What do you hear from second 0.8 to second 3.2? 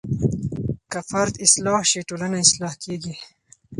که فرد اصلاح شي ټولنه اصلاح کیږي.